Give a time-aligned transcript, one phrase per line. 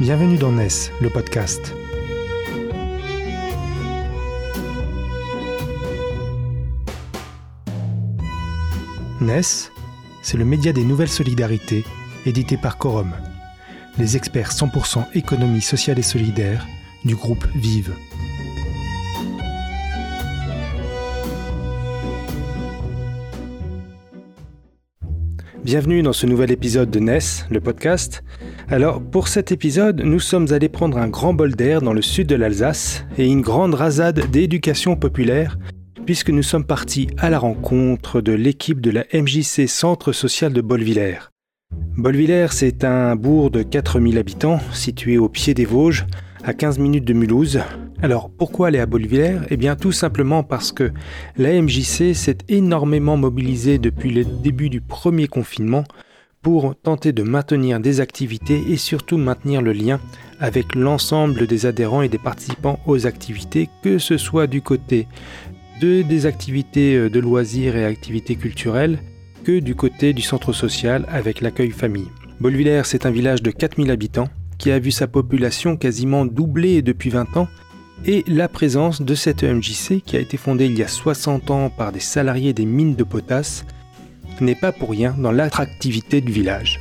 [0.00, 1.74] Bienvenue dans NES, le podcast.
[9.20, 9.40] NES,
[10.22, 11.82] c'est le média des nouvelles solidarités,
[12.26, 13.12] édité par Quorum,
[13.98, 16.64] les experts 100% économie sociale et solidaire
[17.04, 17.92] du groupe Vive.
[25.64, 27.18] Bienvenue dans ce nouvel épisode de NES,
[27.50, 28.22] le podcast.
[28.70, 32.26] Alors, pour cet épisode, nous sommes allés prendre un grand bol d'air dans le sud
[32.26, 35.58] de l'Alsace et une grande rasade d'éducation populaire,
[36.04, 40.60] puisque nous sommes partis à la rencontre de l'équipe de la MJC Centre Social de
[40.60, 41.30] Bolvillers.
[41.96, 46.04] Bolvillers, c'est un bourg de 4000 habitants, situé au pied des Vosges,
[46.44, 47.60] à 15 minutes de Mulhouse.
[48.02, 49.38] Alors pourquoi aller à Bolvillers?
[49.48, 50.92] Eh bien tout simplement parce que
[51.38, 55.84] la MJC s'est énormément mobilisée depuis le début du premier confinement
[56.42, 60.00] pour tenter de maintenir des activités et surtout maintenir le lien
[60.40, 65.08] avec l'ensemble des adhérents et des participants aux activités, que ce soit du côté
[65.80, 68.98] de, des activités euh, de loisirs et activités culturelles,
[69.44, 72.08] que du côté du centre social avec l'accueil famille.
[72.40, 77.10] Bolvillers, c'est un village de 4000 habitants qui a vu sa population quasiment doubler depuis
[77.10, 77.48] 20 ans
[78.04, 81.70] et la présence de cette EMJC qui a été fondée il y a 60 ans
[81.70, 83.64] par des salariés des mines de potasse
[84.40, 86.80] n'est pas pour rien dans l'attractivité du village.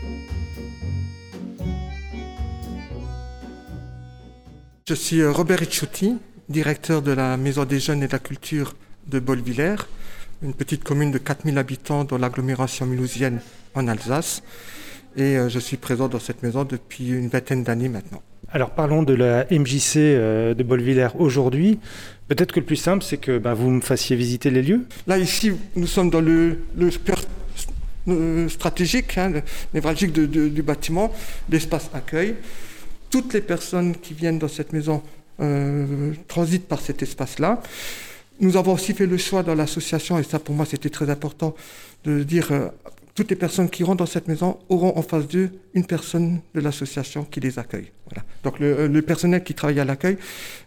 [4.88, 8.74] Je suis euh, Robert Ricciotti, directeur de la Maison des Jeunes et de la Culture
[9.08, 9.76] de Bolvillers,
[10.42, 13.42] une petite commune de 4000 habitants dans l'agglomération mulhousienne
[13.76, 14.44] en Alsace.
[15.18, 18.22] Et euh, je suis présent dans cette maison depuis une vingtaine d'années maintenant.
[18.50, 21.80] Alors parlons de la MJC euh, de Bolvillers aujourd'hui.
[22.28, 24.86] Peut-être que le plus simple, c'est que bah, vous me fassiez visiter les lieux.
[25.06, 26.92] Là, ici, nous sommes dans le, le
[28.50, 29.34] stratégique, hein,
[29.74, 31.12] névralgique du bâtiment,
[31.50, 32.36] l'espace accueil.
[33.10, 35.02] Toutes les personnes qui viennent dans cette maison
[35.40, 37.62] euh, transitent par cet espace-là.
[38.40, 41.56] Nous avons aussi fait le choix dans l'association, et ça pour moi c'était très important,
[42.04, 42.68] de dire euh,
[43.18, 46.62] toutes les personnes qui rentrent dans cette maison auront en face d'eux une personne de
[46.62, 47.92] l'association qui les accueille.
[48.44, 50.18] Donc le, le personnel qui travaille à l'accueil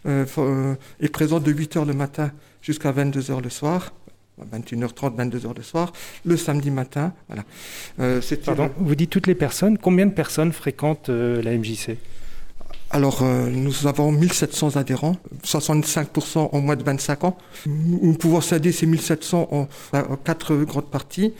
[0.05, 3.93] euh, euh, est présent de 8h le matin jusqu'à 22h le soir.
[4.53, 5.93] 21h30, 22h le soir,
[6.25, 7.13] le samedi matin.
[7.27, 7.43] Voilà.
[7.99, 9.77] Euh, Pardon, vous dites toutes les personnes.
[9.77, 11.97] Combien de personnes fréquentent euh, la MJC
[12.89, 17.37] Alors, euh, nous avons 1700 adhérents, 65% en moins de 25 ans.
[17.65, 21.33] Nous pouvons céder ces 1700 en, en quatre grandes parties.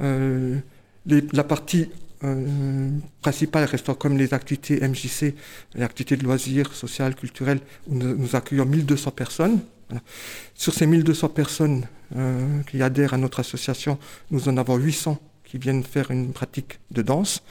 [0.00, 1.88] Les- la partie
[2.24, 2.90] euh,
[3.20, 5.34] principale restant comme les activités MJC,
[5.74, 9.60] les activités de loisirs, sociales, culturelles, où nous, accueillons 1200 personnes.
[10.54, 13.98] Sur ces 1200 personnes euh, qui adhèrent à notre association,
[14.30, 17.42] nous en avons 800 qui viennent faire une pratique de danse,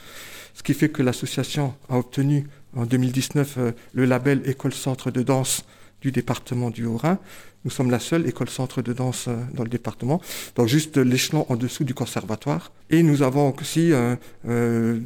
[0.53, 5.21] ce qui fait que l'association a obtenu en 2019 euh, le label École Centre de
[5.23, 5.63] danse
[6.01, 7.19] du département du Haut-Rhin.
[7.65, 10.21] Nous sommes la seule école centre de danse euh, dans le département,
[10.55, 12.71] donc juste l'échelon en dessous du conservatoire.
[12.91, 14.15] Et nous avons aussi euh,
[14.47, 14.99] euh,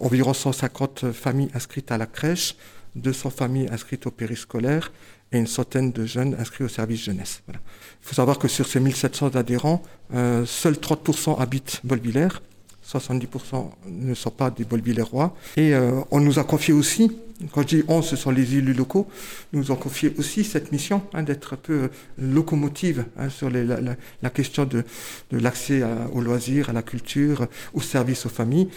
[0.00, 2.56] environ 150 familles inscrites à la crèche,
[2.96, 4.90] 200 familles inscrites au périscolaire
[5.32, 7.42] et une centaine de jeunes inscrits au service jeunesse.
[7.46, 7.60] Voilà.
[8.02, 9.82] Il faut savoir que sur ces 1700 adhérents,
[10.14, 12.40] euh, seuls 30% habitent Bolvillers,
[12.90, 15.36] 70% ne sont pas des Bolvillérois.
[15.56, 17.12] Et euh, on nous a confié aussi,
[17.52, 19.06] quand je dis on, ce sont les élus locaux,
[19.52, 24.64] nous ont confié aussi cette mission hein, d'être un peu locomotive hein, sur la, question
[24.64, 24.84] de,
[25.30, 28.68] l'accès aux loisirs, à la culture, au service aux familles.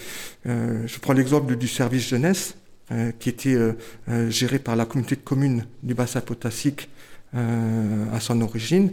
[0.46, 2.56] Euh, je prends l'exemple du service jeunesse,
[2.92, 3.56] euh, qui était
[4.28, 6.88] géré par la communauté de communes du bassin potassique
[7.32, 8.92] à son origine.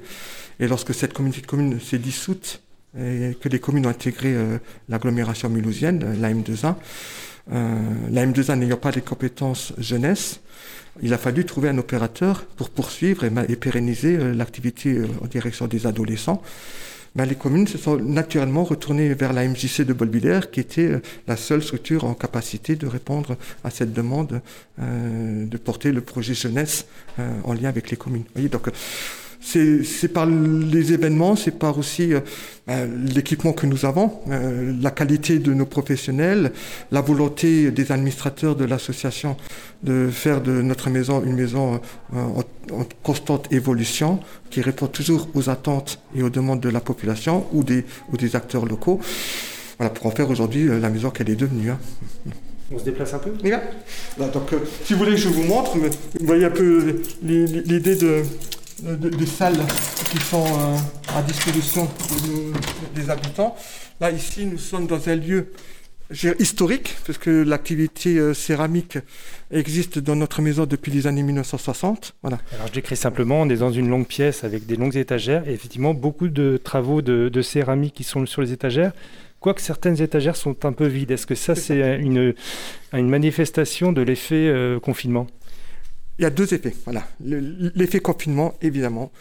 [0.60, 2.60] Et lorsque cette communauté de communes s'est dissoute
[2.98, 4.58] et que les communes ont intégré euh,
[4.90, 6.76] l'agglomération mulhousienne, euh, la M2A,
[7.54, 7.80] euh,
[8.12, 10.42] la M2A n'ayant pas les compétences jeunesse,
[11.02, 16.42] il a fallu trouver un opérateur pour poursuivre et, pérenniser l'activité en direction des adolescents.
[17.14, 21.36] Ben, les communes se sont naturellement retournées vers la MJC de Bolvillers, qui était la
[21.36, 23.36] seule structure en capacité de répondre
[23.66, 24.42] à cette demande
[24.80, 26.86] euh, de porter le projet jeunesse
[27.20, 28.24] euh, en lien avec les communes.
[28.24, 28.70] Vous voyez, donc,
[29.42, 32.20] c'est par les événements, c'est par aussi euh,
[32.70, 36.52] euh, l'équipement que nous avons, euh, la qualité de nos professionnels,
[36.92, 39.36] la volonté des administrateurs de l'association
[39.84, 41.82] de faire de notre maison une maison
[42.14, 42.44] euh, en,
[42.76, 44.20] en constante évolution,
[44.52, 48.36] qui répond toujours aux attentes et aux demandes de la population ou des, ou des
[48.36, 49.00] acteurs locaux.
[49.80, 51.72] Voilà, pour en faire aujourd'hui la maison qu'elle est devenue.
[51.72, 51.80] hein.
[52.74, 53.32] On se déplace un peu?
[53.44, 53.64] Les gars,
[54.18, 55.76] là, donc, euh, si vous voulez, je vous montre.
[55.76, 55.90] mais
[56.20, 58.22] vous voyez un peu l'idée de,
[58.84, 59.60] de- des salles
[60.12, 60.78] qui sont euh,
[61.18, 63.56] à disposition de- des habitants.
[64.00, 65.52] Là, ici, nous sommes dans un lieu
[66.40, 68.98] historique, puisque l'activité euh, céramique
[69.50, 72.16] existe dans notre maison depuis les années 1960.
[72.22, 72.40] Voilà.
[72.56, 75.54] Alors je décris simplement, on est dans une longue pièce avec des longues étagères et
[75.54, 78.92] effectivement beaucoup de travaux de, céramique qui sont sur les étagères.
[79.40, 81.12] Quoique certaines étagères sont un peu vides.
[81.12, 82.34] Est-ce que ça, c'est une,
[82.94, 85.28] une manifestation de l'effet euh, confinement?
[86.22, 86.76] Il y a deux effets.
[86.84, 87.04] Voilà.
[87.20, 89.12] L'effet confinement, évidemment,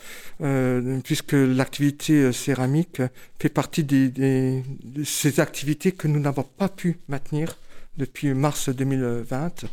[0.42, 3.00] euh, puisque l'activité euh, céramique
[3.38, 4.60] fait partie de
[5.02, 7.56] ces activités que nous n'avons pas pu maintenir
[7.96, 9.64] depuis mars 2020,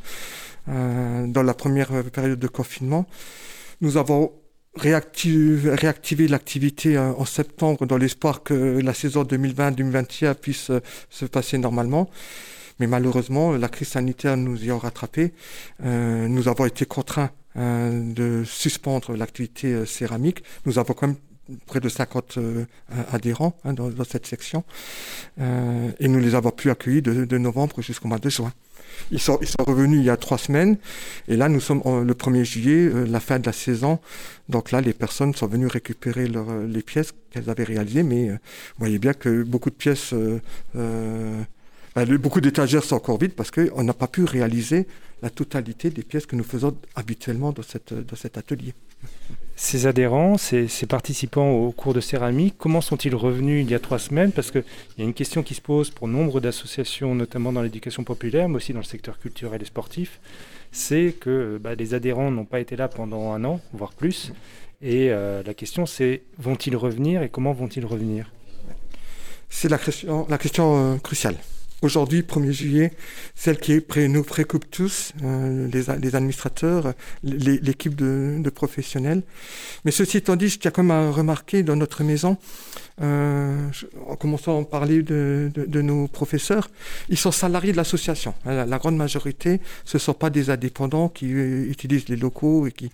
[0.70, 3.06] euh, dans la première période de confinement.
[3.82, 4.32] Nous avons
[4.76, 10.72] réactivé, réactivé l'activité en septembre dans l'espoir que la saison 2020-2021 puisse
[11.10, 12.10] se passer normalement.
[12.80, 15.34] Mais malheureusement, la crise sanitaire nous y a rattrapé.
[15.84, 20.44] Euh, nous avons été contraints euh, de suspendre l'activité euh, céramique.
[20.66, 21.18] Nous avons quand même
[21.66, 22.40] près de 50
[23.14, 24.66] adhérents hein, dans, cette section.
[25.40, 28.52] et nous les avons pu accueillir de, novembre jusqu'au mois de juin.
[29.12, 30.76] Ils sont, ils sont, revenus il y a trois semaines.
[31.30, 34.00] Et là, nous sommes le 1er juillet, la fin de la saison.
[34.50, 38.04] Donc là, les personnes sont venues récupérer les pièces qu'elles avaient réalisées.
[38.04, 38.38] Mais vous
[38.80, 40.14] voyez bien que beaucoup de pièces
[41.96, 44.88] beaucoup d'étagères sont encore vides parce qu'on n'a pas pu réaliser
[45.22, 48.74] la totalité des pièces que nous faisons habituellement dans, cette, dans cet atelier.
[49.56, 53.98] Ces adhérents, ces, participants au cours de céramique, comment sont-ils revenus il y a trois
[53.98, 54.32] semaines?
[54.32, 54.64] Parce qu'il
[55.00, 58.58] y a une question qui se pose pour nombre d'associations, notamment dans l'éducation populaire, mais
[58.58, 60.20] aussi dans le secteur culturel et sportif,
[60.72, 64.32] c'est que bah, les adhérents n'ont pas été là pendant un an, voire plus.
[64.84, 68.32] Et euh, la question, c'est vont-ils revenir et comment vont-ils revenir?
[69.50, 71.38] C'est la question, la question euh, cruciale
[71.82, 72.92] aujourd'hui, 1er juillet,
[73.36, 76.94] celle qui nous préoccupe tous, euh, les, administrateurs,
[77.24, 79.24] l'équipe de, professionnels.
[79.86, 82.38] Mais ceci étant dit, je tiens quand même à remarquer dans notre maison,
[83.02, 83.70] euh,
[84.08, 85.52] en commençant à parler de,
[85.82, 86.70] nos professeurs,
[87.10, 88.34] ils sont salariés de l'association.
[88.46, 92.66] La, la, grande majorité, ce ne sont pas des indépendants qui euh, utilisent les locaux
[92.66, 92.90] et qui,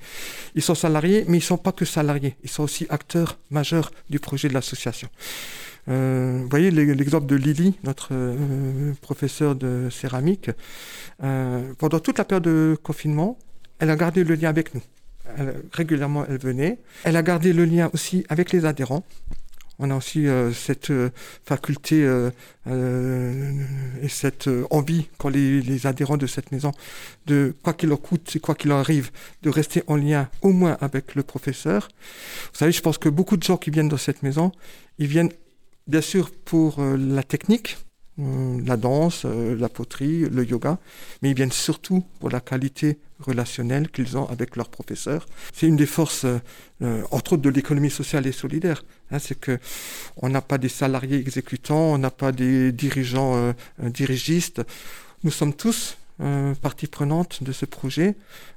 [0.56, 3.92] ils sont salariés, mais ils ne sont pas que salariés, ils sont aussi acteurs majeurs
[4.10, 5.10] du projet de l'association.
[5.90, 10.50] Euh, vous voyez l'exemple de Lily, notre euh, professeur de céramique.
[11.24, 13.38] Euh, pendant toute la période de confinement,
[13.80, 14.82] elle a gardé le lien avec nous.
[15.72, 16.80] régulièrement, elle venait.
[17.04, 19.04] Elle a gardé le lien aussi avec les adhérents.
[19.80, 20.94] On a aussi cette
[21.44, 22.08] faculté
[22.68, 26.72] et cette envie, quand les, les, adhérents de cette maison,
[27.26, 29.10] de quoi qu'il leur coûte et quoi qu'il leur arrive,
[29.42, 31.90] de rester en lien au moins avec le professeur.
[32.54, 34.52] Vous savez, je pense que beaucoup de gens qui viennent dans cette maison,
[35.00, 35.32] ils viennent
[35.88, 37.78] bien sûr pour euh, la technique,
[38.20, 40.78] euh, la danse, euh, la poterie, le yoga,
[41.22, 45.26] mais ils viennent surtout pour la qualité relationnelle qu'ils ont avec leurs professeurs.
[45.54, 46.26] C'est une des forces,
[47.12, 48.84] entre autres, de l'économie sociale et solidaire.
[49.12, 49.60] Hein, c'est que
[50.18, 54.62] on n'a pas des salariés exécutants, on n'a pas des dirigeants dirigistes.
[55.24, 58.16] Nous sommes tous euh, partie prenante de ce projet,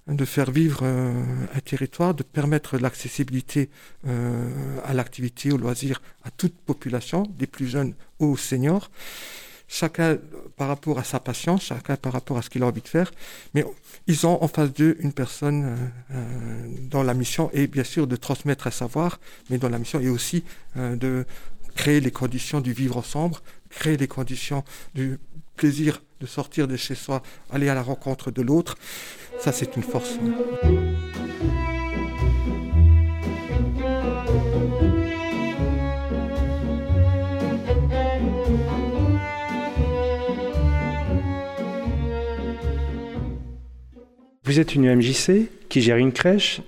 [0.09, 1.25] de faire vivre euh,
[1.55, 3.71] un territoire, de permettre l'accessibilité
[4.07, 8.91] euh, à l'activité, au loisir à toute population, des plus jeunes aux seniors.
[9.69, 10.19] Chacun
[10.59, 13.11] par rapport à sa passion, chacun par rapport à ce qu'il a envie de faire,
[13.55, 13.65] mais
[14.07, 15.77] ils ont en face d'eux une personne
[16.83, 19.19] dont la mission est bien sûr de transmettre un savoir,
[19.51, 20.45] mais dont la mission est aussi
[20.77, 21.27] de
[21.75, 23.35] créer les conditions du vivre ensemble,
[23.71, 24.63] créer les conditions
[24.95, 25.19] du
[25.57, 28.77] plaisir de sortir de chez soi, aller à la rencontre de l'autre,
[29.39, 30.19] ça c'est une force.
[44.45, 46.61] Vous êtes une MJC qui gère une crèche,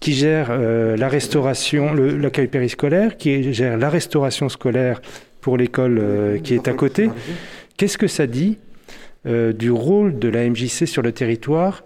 [0.00, 5.00] qui gère euh, la restauration, l'accueil périscolaire, qui gère la restauration scolaire
[5.40, 7.08] pour l'école euh, qui est à côté.
[7.80, 8.58] Qu'est-ce que ça dit
[9.24, 11.82] euh, du rôle de la MJC sur le territoire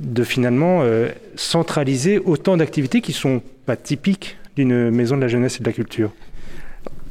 [0.00, 5.56] de finalement euh, centraliser autant d'activités qui sont pas typiques d'une maison de la jeunesse
[5.56, 6.12] et de la culture?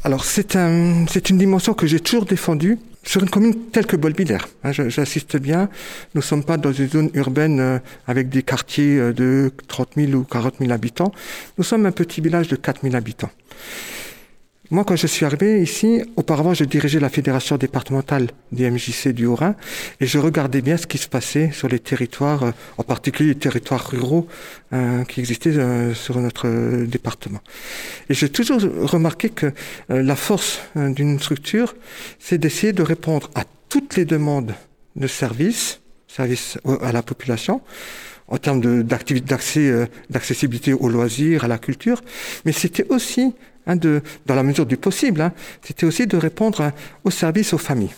[0.04, 4.40] Alors c'est un, une dimension que j'ai toujours défendue sur une commune telle que Bolbiller.
[4.64, 5.70] Hein, J'insiste bien,
[6.16, 10.12] nous ne sommes pas dans une zone urbaine euh, avec des quartiers de 30 000
[10.14, 11.12] ou 40 000 habitants.
[11.60, 13.30] Nous sommes un petit village de 4 000 habitants.
[14.74, 19.28] Moi, quand je suis arrivé ici, auparavant, je dirigeais la fédération départementale des MJC du
[19.28, 19.56] Haut-Rhin
[20.00, 23.36] et je regardais bien ce qui se passait sur les territoires, euh, en particulier les
[23.36, 24.28] territoires ruraux
[24.74, 26.48] euh, qui existaient euh, sur notre
[26.86, 27.40] département.
[28.10, 29.54] Et j'ai toujours remarqué que
[29.90, 31.76] la force d'une structure,
[32.18, 34.56] c'est d'essayer de répondre à toutes les demandes
[34.96, 37.62] de services, services à la population,
[38.28, 42.02] en termes d'accessibilité aux loisirs, à la culture,
[42.46, 46.72] mais c'était aussi Hein, de, dans la mesure du possible, hein, c'était aussi de répondre
[47.04, 47.94] au service aux familles.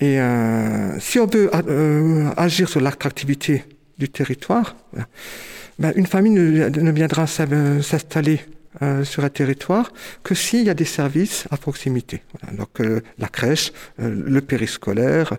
[0.00, 0.18] Et
[1.00, 1.50] si on veut
[2.36, 3.64] agir sur l'attractivité
[3.98, 4.76] du territoire,
[5.78, 8.40] ben, une famille ne viendra s'installer
[8.82, 9.92] euh, sur un territoire
[10.24, 12.22] que s'il y a des services à proximité.
[12.54, 15.34] Donc euh, la crèche, euh, le périscolaire,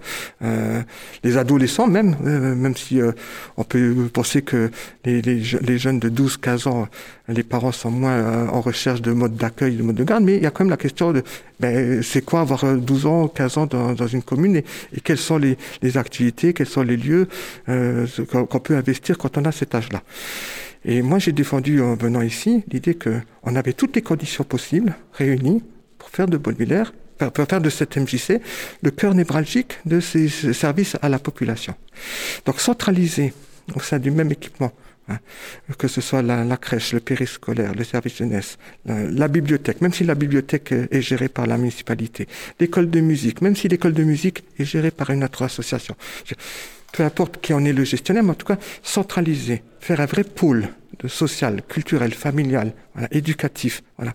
[1.23, 3.01] les adolescents même, même si
[3.57, 4.71] on peut penser que
[5.03, 6.87] les, jeunes de 12-15 ans,
[7.27, 10.43] les parents sont moins en recherche de mode d'accueil, de mode de garde, mais il
[10.43, 11.23] y a quand même la question de
[11.59, 14.65] ben, c'est quoi avoir 12 ans, 15 ans dans, une commune et,
[15.03, 17.27] quelles sont les, activités, quels sont les lieux
[17.67, 20.01] qu'on peut investir quand on a cet âge-là.
[20.85, 25.63] Et moi, j'ai défendu en venant ici l'idée qu'on avait toutes les conditions possibles réunies
[25.97, 28.41] pour faire de Bolvillers, pour faire de cette MJC
[28.81, 31.75] le cœur névralgique de ces services à la population.
[32.45, 33.33] Donc centraliser
[33.75, 34.73] au sein du même équipement,
[35.07, 35.19] hein,
[35.77, 40.15] que ce soit la, crèche, le périscolaire, le service jeunesse, la, bibliothèque, même si la
[40.15, 42.27] bibliothèque est gérée par la municipalité,
[42.59, 45.95] l'école de musique, même si l'école de musique est gérée par une autre association
[46.93, 50.23] peu importe qui en est le gestionnaire, mais en tout cas centraliser, faire un vrai
[50.23, 50.69] pôle
[50.99, 52.71] de social, culturel, familial,
[53.11, 53.81] éducatif.
[53.97, 54.13] Voilà.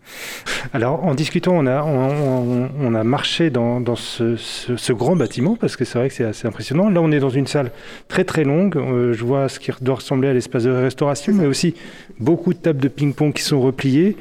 [0.73, 5.85] Alors, en discutant, on a, on, a marché dans, dans ce, grand bâtiment, parce que
[5.85, 6.89] c'est vrai que c'est assez impressionnant.
[6.89, 7.73] Là, on est dans une salle
[8.07, 8.77] très très longue.
[8.77, 11.75] Euh, je vois ce qui doit ressembler à l'espace de restauration, mais aussi
[12.21, 14.17] beaucoup de tables de ping-pong qui sont repliées.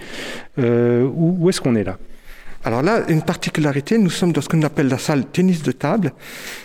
[0.58, 1.98] Euh, où est-ce qu'on est là?
[2.68, 6.12] Alors là, une particularité, nous sommes dans ce qu'on appelle la salle tennis de table.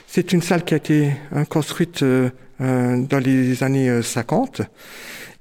[0.09, 2.29] C'est une salle qui a été hein, construite euh,
[2.61, 4.65] euh, dans les années 50 euh,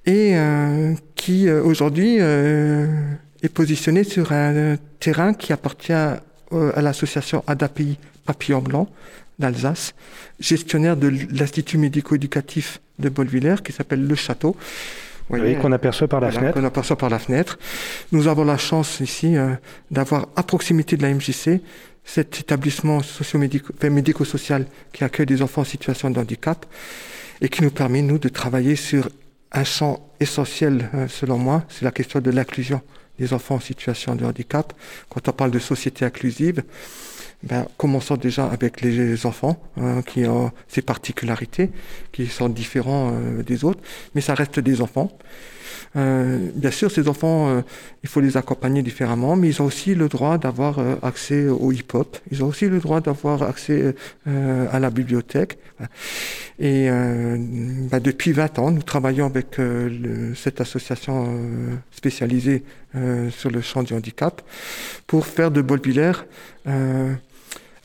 [0.05, 6.21] et qui aujourd'hui est positionnée sur un terrain qui appartient à
[6.81, 8.87] l'association ADAPI Papillon Blanc
[9.39, 9.95] d'Alsace,
[10.39, 14.55] gestionnaire de l'Institut médico-éducatif de Bolvillers qui s'appelle Le Château.
[15.31, 16.53] Oui, qu'on aperçoit par la fenêtre.
[16.53, 17.57] Qu'on aperçoit par la fenêtre.
[18.11, 19.53] Nous avons la chance ici euh,
[19.89, 21.61] d'avoir à proximité de la MJC
[22.03, 23.01] cet établissement
[23.83, 26.65] médico-social qui accueille des enfants en situation de handicap
[27.41, 29.09] et qui nous permet, nous, de travailler sur
[29.51, 32.81] un champ essentiel, euh, selon moi, c'est la question de l'inclusion
[33.19, 34.73] des enfants en situation de handicap.
[35.09, 36.63] Quand on parle de société inclusive,
[37.43, 41.71] ben, commençons déjà avec les enfants hein, qui ont ces particularités,
[42.11, 43.81] qui sont différents euh, des autres,
[44.15, 45.11] mais ça reste des enfants.
[45.95, 47.61] Euh, bien sûr, ces enfants, euh,
[48.03, 51.71] il faut les accompagner différemment, mais ils ont aussi le droit d'avoir euh, accès au
[51.71, 52.17] hip-hop.
[52.31, 53.95] Ils ont aussi le droit d'avoir accès
[54.25, 55.57] à la bibliothèque.
[56.59, 56.89] Et
[57.89, 59.59] bah, depuis 20 ans, nous travaillons avec
[60.35, 61.27] cette association
[61.91, 62.63] spécialisée
[63.31, 64.41] sur le champ du handicap
[65.07, 66.13] pour faire de Bolbiller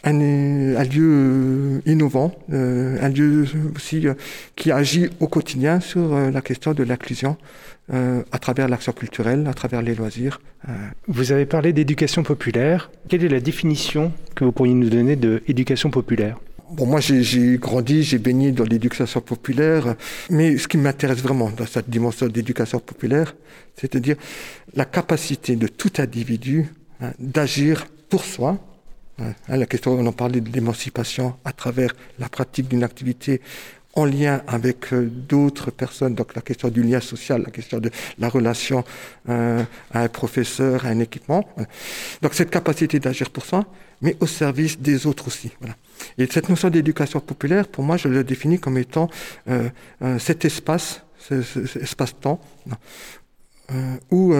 [0.07, 3.45] un, un, lieu euh, innovant, euh, un lieu
[3.75, 4.15] aussi euh,
[4.55, 7.37] qui agit au quotidien sur la question de l'inclusion
[7.89, 10.41] à travers l'action culturelle, à travers les loisirs.
[11.07, 12.91] Vous avez parlé d'éducation populaire.
[13.09, 16.37] Quelle est la définition que vous pourriez nous donner de éducation populaire?
[16.73, 19.95] Bon, moi, j'ai grandi, j'ai baigné dans l'éducation populaire,
[20.31, 23.37] mais ce qui m'intéresse vraiment dans cette dimension d'éducation populaire,
[23.77, 24.17] c'est-à-dire
[24.75, 26.67] la capacité de tout individu
[27.01, 28.59] hein, d'agir pour soi,
[29.19, 33.41] Hein, la question, on en parlait de l'émancipation à travers la pratique d'une activité
[33.95, 37.91] en lien avec euh, d'autres personnes, donc la question du lien social, la question de
[38.19, 38.85] la relation
[39.31, 41.49] euh, à un professeur, à un équipement.
[42.21, 43.65] Donc cette capacité d'agir pour ça,
[44.03, 45.51] mais au service des autres aussi.
[46.19, 49.09] Et cette notion d'éducation populaire, pour moi, je le définis comme étant
[49.49, 49.71] euh,
[50.19, 52.39] cet espace, cet espace-temps,
[54.11, 54.33] où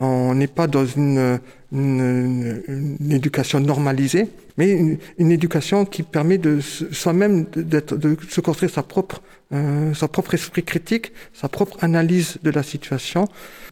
[0.00, 1.38] on n'est pas dans une,
[1.72, 2.62] une,
[2.98, 9.20] une, éducation normalisée, mais une, éducation qui permet de soi-même de se construire sa propre,
[9.52, 13.28] euh, propre esprit critique, sa propre analyse de la situation,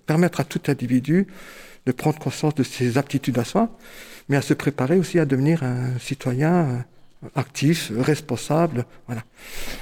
[0.06, 1.26] permettre à tout individu
[1.86, 3.70] de prendre conscience de ses aptitudes à soi,
[4.28, 6.76] mais à se préparer aussi à devenir un citoyen euh,
[7.34, 8.86] actif, responsable.
[9.06, 9.22] Voilà.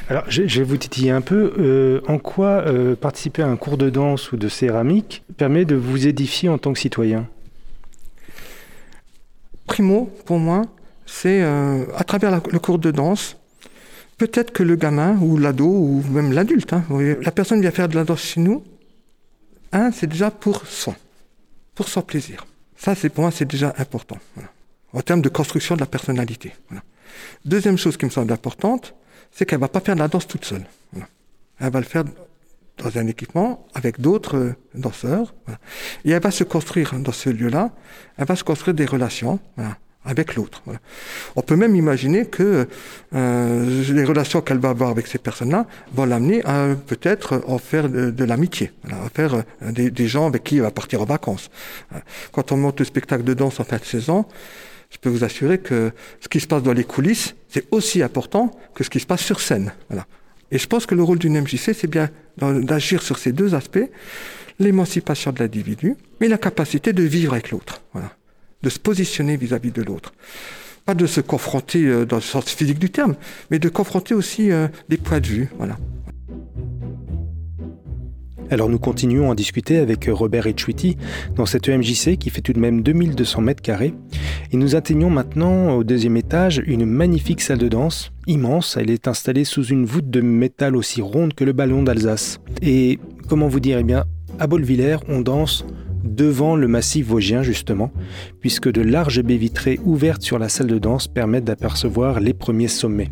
[0.08, 1.52] Alors, je, vais vous titiller un peu.
[1.58, 5.76] Euh, en quoi euh, participer à un cours de danse ou de céramique permet de
[5.76, 7.28] vous édifier en tant que citoyen?
[9.66, 10.62] Primo, pour moi,
[11.04, 13.36] c'est euh, à travers la, le cours de danse,
[14.16, 16.84] peut-être que le gamin ou l'ado ou même l'adulte, hein,
[17.20, 18.64] la personne vient faire de la danse chez nous,
[19.72, 20.94] hein, c'est déjà pour soi,
[21.74, 22.46] pour son plaisir.
[22.76, 24.18] Ça, c'est pour moi, c'est déjà important.
[24.34, 24.50] Voilà.
[24.92, 26.52] En termes de construction de la personnalité.
[26.68, 26.82] Voilà.
[27.44, 28.94] Deuxième chose qui me semble importante,
[29.30, 30.64] c'est qu'elle va pas faire de la danse toute seule.
[31.58, 32.04] Elle va le faire
[32.78, 35.34] dans un équipement avec d'autres euh, danseurs.
[36.04, 37.70] Et elle va se construire dans ce lieu-là,
[38.18, 39.38] elle va se construire des relations
[40.04, 40.62] avec l'autre.
[41.34, 42.68] On peut même imaginer que
[43.14, 47.88] euh, les relations qu'elle va avoir avec ces personnes-là vont l'amener à peut-être en faire
[47.88, 51.50] de, l'amitié, à faire euh, des, des, gens avec qui elle va partir en vacances.
[52.32, 54.26] Quand on monte le spectacle de danse en fin de saison,
[54.90, 58.50] je peux vous assurer que ce qui se passe dans les coulisses, c'est aussi important
[58.74, 59.72] que ce qui se passe sur scène.
[60.50, 63.90] Et je pense que le rôle d'une MJC, c'est bien d'agir sur ces deux aspects,
[64.58, 67.82] l'émancipation de l'individu, mais la capacité de vivre avec l'autre,
[68.62, 70.12] de se positionner vis-à-vis de l'autre.
[70.84, 73.16] Pas de se confronter euh, dans le sens physique du terme,
[73.50, 75.48] mais de confronter aussi euh, des points de vue.
[78.50, 80.96] Alors nous continuons à discuter avec Robert Richuiti
[81.34, 83.94] dans cette EMJC qui fait tout de même 2200 mètres carrés.
[84.52, 88.76] Et nous atteignons maintenant au deuxième étage une magnifique salle de danse, immense.
[88.76, 92.40] Elle est installée sous une voûte de métal aussi ronde que le ballon d'Alsace.
[92.62, 94.04] Et comment vous dire Eh bien,
[94.38, 95.64] à Bolvillers, on danse
[96.04, 97.90] devant le massif vosgien justement,
[98.40, 102.68] puisque de larges baies vitrées ouvertes sur la salle de danse permettent d'apercevoir les premiers
[102.68, 103.10] sommets.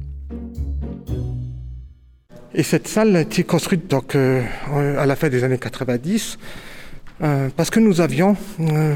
[2.57, 4.41] Et cette salle a été construite donc, euh,
[4.97, 6.39] à la fin des années 90
[7.23, 8.95] euh, parce que nous avions euh,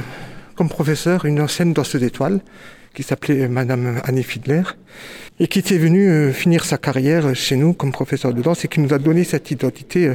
[0.55, 2.41] comme professeur une ancienne danseuse d'étoiles
[2.95, 4.63] qui s'appelait Madame Annie Fiedler
[5.41, 8.79] et qui était venue finir sa carrière chez nous comme professeur de danse et qui
[8.79, 10.09] nous a donné cette identité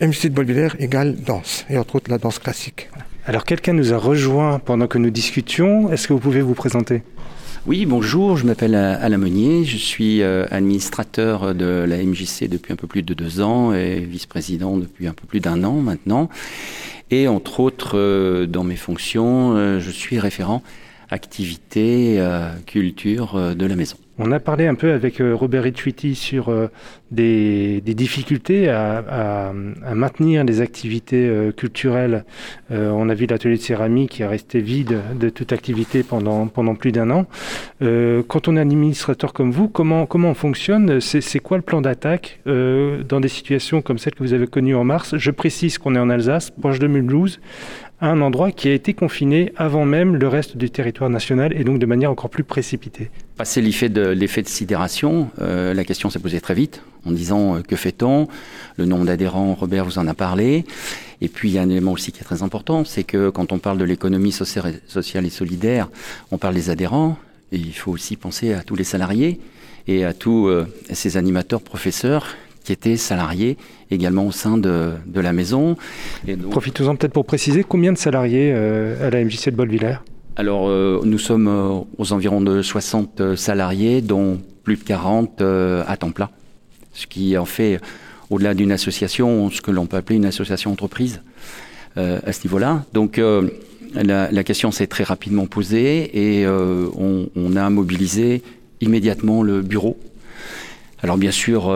[0.00, 2.90] MC de Bolviller égale danse et entre autres la danse classique.
[3.26, 5.90] Alors quelqu'un nous a rejoint pendant que nous discutions.
[5.92, 7.02] Est-ce que vous pouvez vous présenter?
[7.66, 12.76] Oui, bonjour, je m'appelle Alain Meunier, je suis euh, administrateur de la MJC depuis un
[12.76, 16.28] peu plus de deux ans et vice-président depuis un peu plus d'un an maintenant.
[17.10, 20.62] Et entre autres, euh, dans mes fonctions, euh, je suis référent
[21.10, 22.18] activité,
[22.64, 23.98] culture de la maison.
[24.18, 26.52] On a parlé un peu avec euh, Robert Ritchwitty sur
[27.18, 29.52] euh, des, difficultés à,
[29.94, 32.24] maintenir des activités euh, culturelles.
[32.70, 36.92] on a vu l'atelier de céramique qui est resté vide de toute activité pendant, plus
[36.92, 37.26] d'un an.
[37.80, 41.00] quand on est administrateur comme vous, comment, on fonctionne?
[41.00, 44.84] C'est quoi le plan d'attaque dans des situations comme celle que vous avez connue en
[44.84, 45.16] mars?
[45.16, 47.40] Je précise qu'on est en Alsace, proche de Mulhouse,
[48.02, 51.78] un endroit qui a été confiné avant même le reste du territoire national et donc
[51.78, 53.10] de manière encore plus précipitée.
[53.36, 57.56] Passé l'effet de, l'effet de sidération, euh, la question s'est posée très vite en disant
[57.56, 58.28] euh, que fait-on?
[58.76, 60.64] Le nombre d'adhérents, Robert vous en a parlé.
[61.20, 63.52] Et puis il y a un élément aussi qui est très important, c'est que quand
[63.52, 65.88] on parle de l'économie sociale et solidaire,
[66.32, 67.16] on parle des adhérents,
[67.52, 69.38] et il faut aussi penser à tous les salariés
[69.86, 72.26] et à tous euh, ces animateurs, professeurs
[72.64, 73.56] qui étaient salariés
[73.90, 75.76] également au sein de, de la maison.
[76.50, 79.98] Profitons-en peut-être pour préciser combien de salariés euh, à la MJC de Bolvillers?
[80.36, 85.42] Alors, euh, nous sommes aux environs de 60 salariés, dont plus de 40
[85.86, 86.30] à temps plein.
[86.92, 87.80] Ce qui en fait,
[88.30, 91.22] au-delà d'une association, ce que l'on peut appeler une association entreprise
[91.96, 92.86] à ce niveau-là.
[92.94, 93.20] Donc,
[93.94, 98.42] la, la, question s'est très rapidement posée et on, on, a mobilisé
[98.80, 99.98] immédiatement le bureau.
[101.02, 101.70] Alors, bien sûr,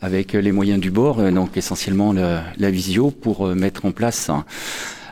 [0.00, 4.30] avec les moyens du bord, euh, donc essentiellement la visio, pour euh, mettre en place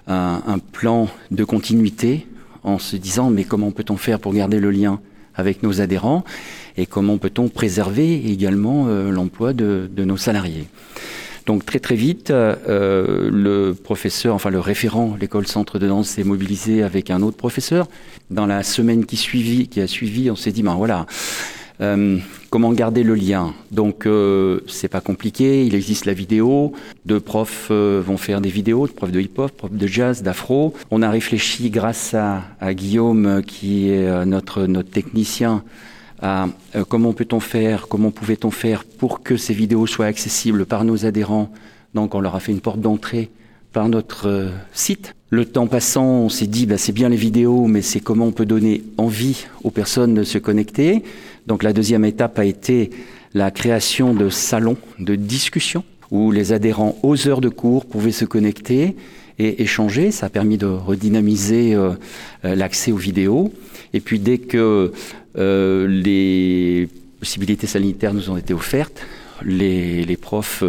[0.07, 2.27] un, plan de continuité
[2.63, 5.01] en se disant mais comment peut-on faire pour garder le lien
[5.37, 6.25] avec nos adhérents
[6.77, 10.67] et comment peut-on préserver également euh, l'emploi de, nos salariés.
[11.47, 16.83] Donc très très vite, le professeur, enfin le référent, l'école centre de danse s'est mobilisé
[16.83, 17.87] avec un autre professeur.
[18.31, 21.07] Dans la semaine qui, suivit, qui a suivi, on s'est dit ben voilà,
[21.81, 26.73] euh, comment garder le lien Donc euh, c'est pas compliqué, il existe la vidéo,
[27.05, 30.73] deux profs euh, vont faire des vidéos, profs de hip-hop, de jazz, d'afro.
[30.91, 35.63] On a réfléchi grâce à, Guillaume qui est notre notre technicien
[36.23, 36.47] à
[36.89, 41.51] comment peut-on faire, comment pouvait-on faire pour que ces vidéos soient accessibles par nos adhérents.
[41.95, 43.31] Donc on leur a fait une porte d'entrée
[43.77, 45.15] par notre site.
[45.29, 48.33] Le temps passant, on s'est dit, bah, c'est bien les vidéos, mais c'est comment on
[48.33, 51.03] peut donner envie aux personnes de se connecter.
[51.47, 52.89] Donc la deuxième étape a été
[53.35, 58.25] la création de salons de discussion où les adhérents aux heures de cours pouvaient se
[58.25, 58.97] connecter
[59.39, 60.11] et échanger.
[60.11, 61.91] Ça a permis de redynamiser euh,
[62.47, 63.53] euh, l'accès aux vidéos.
[63.93, 64.91] Et puis dès que
[65.37, 66.89] euh, les
[67.21, 69.03] possibilités sanitaires nous ont été offertes,
[69.45, 70.65] les, profs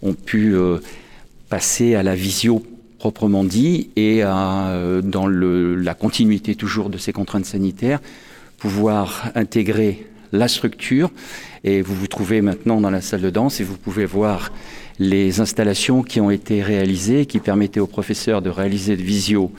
[0.00, 0.54] ont pu
[1.56, 2.62] à la visio
[2.98, 8.00] proprement dit et dans la continuité toujours de ces contraintes sanitaires,
[8.58, 11.10] pouvoir intégrer la structure.
[11.64, 14.52] Et vous vous trouvez maintenant dans la salle de danse et vous pouvez voir
[14.98, 19.50] les installations qui ont été réalisées, qui permettaient aux professeurs de réaliser de visio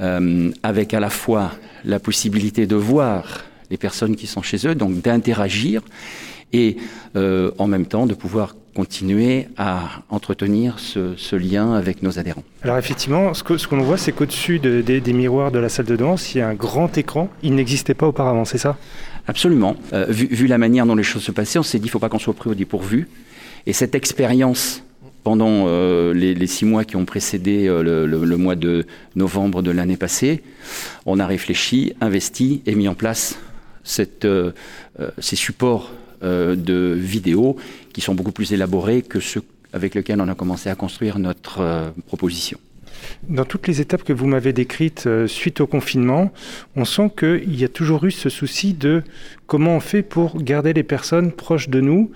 [0.00, 1.52] euh, avec à la fois
[1.84, 5.82] la possibilité de voir les personnes qui sont chez eux, donc d'interagir,
[6.52, 6.76] et
[7.16, 12.44] euh, en même temps de pouvoir continuer à entretenir ce, lien avec nos adhérents.
[12.62, 16.34] Alors effectivement, ce qu'on ce voit, c'est qu'au-dessus des miroirs de la salle de danse,
[16.34, 17.28] il y a un grand écran.
[17.42, 18.76] Il n'existait pas auparavant, c'est ça?
[19.26, 19.76] Absolument.
[19.92, 21.98] Euh, vu, la manière dont les choses se passaient, on s'est dit, il ne faut
[21.98, 23.08] pas qu'on soit pris au dépourvu.
[23.66, 24.82] Et cette expérience
[25.22, 25.66] pendant
[26.12, 30.42] les, six mois qui ont précédé le, mois de novembre de l'année passée,
[31.06, 33.38] on a réfléchi, investi et mis en place
[33.84, 34.26] cette,
[35.18, 37.56] ces supports de vidéos
[37.92, 41.92] qui sont beaucoup plus élaborés que ceux avec lesquels on a commencé à construire notre
[42.06, 42.58] proposition.
[43.28, 46.32] Dans toutes les étapes que vous m'avez décrites euh, suite au confinement,
[46.76, 49.02] on sent qu'il y a toujours eu ce souci de
[49.46, 52.10] comment on fait pour garder les personnes proches de nous.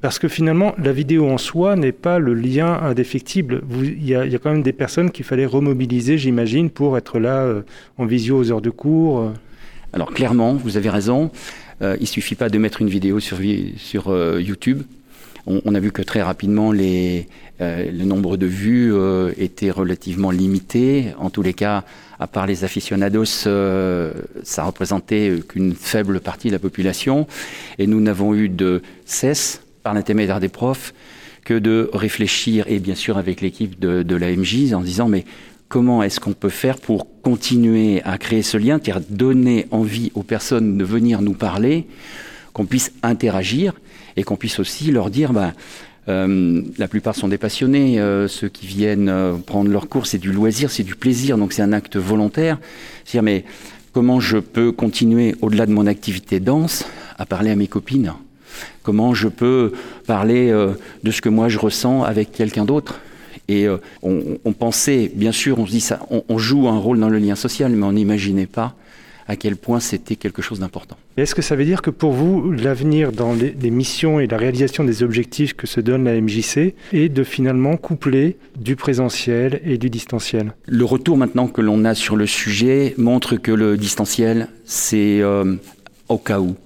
[0.00, 3.62] Parce que finalement, la vidéo en soi n'est pas le lien indéfectible.
[3.80, 7.62] Il y, a quand même des personnes qu'il fallait remobiliser, j'imagine, pour être là euh,
[7.96, 9.20] en visio aux heures de cours.
[9.20, 9.32] Euh.
[9.94, 11.30] Alors clairement, vous avez raison.
[11.80, 13.38] Il ne suffit pas de mettre une vidéo sur,
[13.76, 14.82] sur YouTube
[15.46, 17.28] on, a vu que très rapidement, les,
[17.60, 21.08] euh, le nombre de vues euh, était relativement limité.
[21.18, 21.84] En tous les cas,
[22.18, 27.26] à part les aficionados, euh, ça représentait qu'une faible partie de la population.
[27.78, 30.94] Et nous n'avons eu de cesse, par l'intermédiaire des profs,
[31.44, 35.26] que de réfléchir, et bien sûr avec l'équipe de, de la MJ, en disant mais
[35.74, 40.22] comment est-ce qu'on peut faire pour continuer à créer ce lien, c'est-à-dire donner envie aux
[40.22, 41.88] personnes de venir nous parler,
[42.52, 43.72] qu'on puisse interagir
[44.16, 45.52] et qu'on puisse aussi leur dire, ben,
[46.06, 50.18] euh, la plupart sont des passionnés, euh, ceux qui viennent euh, prendre leur cours, c'est
[50.18, 52.60] du loisir, c'est du plaisir, donc c'est un acte volontaire.
[53.04, 53.44] C'est-à-dire, mais
[53.92, 56.84] comment je peux continuer, au-delà de mon activité danse,
[57.18, 58.12] à parler à mes copines?
[58.84, 59.72] Comment je peux
[60.06, 60.52] parler
[61.02, 63.00] de ce que moi je ressens avec quelqu'un d'autre?
[63.48, 63.66] Et
[64.02, 67.18] on, pensait, bien sûr, on se dit ça, on, on joue un rôle dans le
[67.18, 68.74] lien social, mais on n'imaginait pas
[69.26, 70.96] à quel point c'était quelque chose d'important.
[71.16, 74.84] Est-ce que ça veut dire que pour vous, l'avenir dans les, missions et la réalisation
[74.84, 79.90] des objectifs que se donne la MJC est de finalement coupler du présentiel et du
[79.90, 80.52] distanciel?
[80.66, 85.56] Le retour maintenant que l'on a sur le sujet montre que le distanciel, c'est euh,
[86.08, 86.56] au cas où,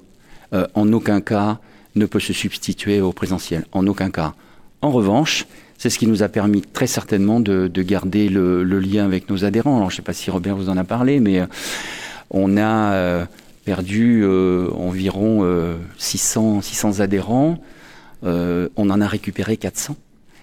[0.52, 1.60] euh, en aucun cas,
[1.94, 4.34] ne peut se substituer au présentiel, en aucun cas.
[4.82, 5.46] En revanche,
[5.78, 9.76] c'est ce qui nous a permis très certainement de, garder le, lien avec nos adhérents.
[9.76, 11.40] Alors, je ne sais pas si Robert vous en a parlé, mais...
[11.40, 11.46] Euh,
[12.30, 13.24] on a euh,
[13.64, 15.46] perdu euh, environ
[15.98, 17.58] 600, euh, 600 adhérents.
[18.22, 19.96] on en a récupéré 400.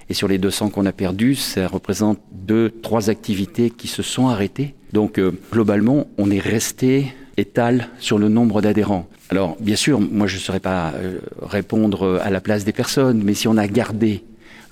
[0.07, 4.27] Et sur les 200 qu'on a perdus, ça représente deux, trois activités qui se sont
[4.27, 4.75] arrêtées.
[4.93, 5.19] Donc
[5.51, 9.07] globalement, on est resté étal sur le nombre d'adhérents.
[9.29, 10.93] Alors bien sûr, moi je ne saurais pas
[11.41, 14.23] répondre à la place des personnes, mais si on a gardé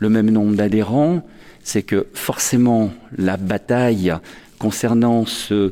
[0.03, 1.25] le même nombre d'adhérents,
[1.63, 4.13] c'est que forcément la bataille
[4.59, 5.71] concernant ce,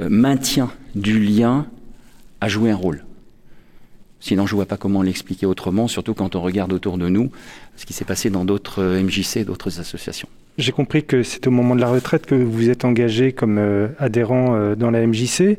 [0.00, 1.66] euh, maintien du lien
[2.40, 3.04] a joué un rôle.
[4.20, 7.30] Sinon, je ne vois pas comment l'expliquer autrement, surtout quand on regarde autour de nous
[7.76, 10.28] ce qui s'est passé dans d'autres euh, MJC, d'autres associations.
[10.58, 13.88] J'ai compris que c'est au moment de la retraite que vous êtes engagé comme euh,
[13.98, 15.58] adhérent dans la MJC.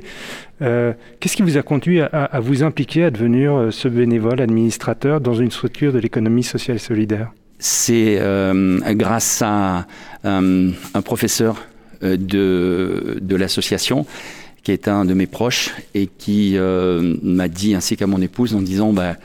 [0.59, 5.51] Qu'est-ce qui vous a conduit à, vous impliquer, à devenir ce bénévole administrateur dans une
[5.51, 7.31] structure de l'économie sociale et solidaire?
[7.59, 8.19] C'est
[8.95, 9.87] grâce à
[10.23, 11.57] un professeur
[12.03, 14.05] euh, de, de l'association,
[14.61, 18.53] qui est un de mes proches et qui euh, m'a dit, ainsi qu'à mon épouse,
[18.53, 19.15] en disant bah,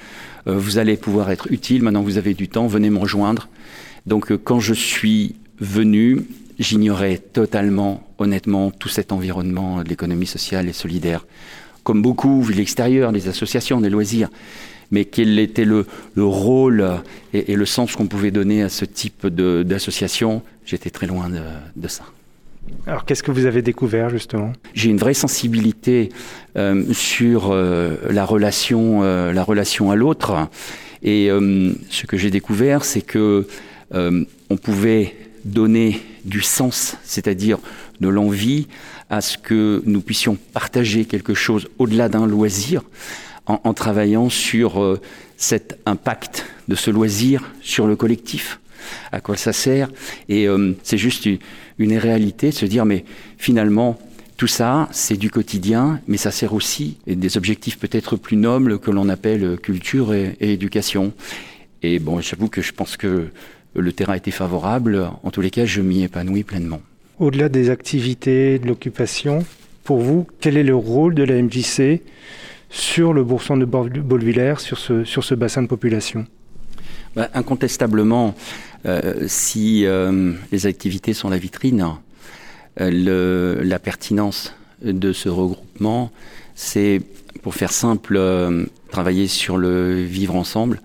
[0.47, 3.49] euh, Vous allez pouvoir être utile, maintenant vous avez du temps, venez me rejoindre.
[4.07, 6.23] Donc, quand je suis venu,
[6.59, 11.27] j'ignorais totalement, honnêtement, tout cet environnement de l'économie sociale et solidaire.
[11.85, 14.31] Comme beaucoup, vu l'extérieur, des associations, des loisirs
[14.93, 16.87] mais quel était le, le rôle
[17.35, 21.41] et, le sens qu'on pouvait donner à ce type d'association, j'étais très loin de,
[21.75, 22.05] de ça.
[22.87, 24.53] Alors qu'est-ce que vous avez découvert justement?
[24.75, 26.11] J'ai une vraie sensibilité
[26.57, 30.49] euh, sur euh, la relation, euh, la relation à l'autre,
[31.03, 31.31] et
[31.91, 33.49] ce que j'ai découvert, c'est que
[33.93, 37.59] on pouvait donner du sens, c'est-à-dire
[38.01, 38.69] de l'envie,
[39.11, 42.83] à ce que nous puissions partager quelque chose au-delà d'un loisir,
[43.47, 45.01] en, travaillant sur
[45.37, 48.61] cet impact de ce loisir sur le collectif
[49.13, 49.89] à quoi ça sert.
[50.29, 51.27] Et euh, c'est juste
[51.79, 53.05] une, réalité se dire, mais
[53.39, 53.99] finalement,
[54.37, 58.91] tout ça, c'est du quotidien, mais ça sert aussi des objectifs peut-être plus nobles que
[58.91, 61.13] l'on appelle culture et, éducation.
[61.83, 63.29] Et bon, j'avoue que je pense que
[63.75, 65.11] le terrain était favorable.
[65.23, 66.81] En tous les cas, je m'y épanouis pleinement.
[67.19, 69.45] Au-delà des activités, de l'occupation,
[69.85, 72.01] pour vous, quel est le rôle de la MJC
[72.73, 76.27] sur le bourson de Bolvillers, sur ce, sur ce bassin de population
[77.15, 78.35] bah, Incontestablement,
[78.87, 81.87] euh, si euh, les activités sont la vitrine,
[82.81, 86.11] euh, la pertinence de ce regroupement,
[86.55, 87.03] c'est,
[87.43, 88.19] pour faire simple,
[88.91, 90.81] travailler sur le vivre ensemble.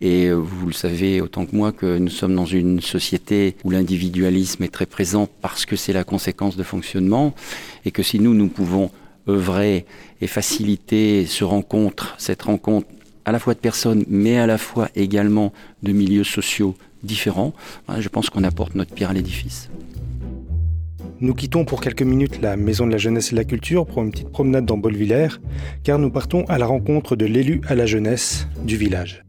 [0.00, 4.62] Et vous le savez autant que moi que nous sommes dans une société où l'individualisme
[4.64, 7.34] est très présent parce que c'est la conséquence de fonctionnement
[7.84, 8.90] et que si nous, nous pouvons
[9.28, 9.86] œuvrer
[10.20, 12.86] et faciliter ce rencontre, cette rencontre
[13.24, 17.52] à la fois de personnes, mais à la fois également de milieux sociaux différents,
[17.98, 19.70] je pense qu'on apporte notre pierre à l'édifice.
[21.20, 24.02] Nous quittons pour quelques minutes la Maison de la Jeunesse et de la Culture pour
[24.02, 25.28] une petite promenade dans Bolvillers,
[25.84, 29.24] car nous partons à la rencontre de l'élu à la jeunesse du village.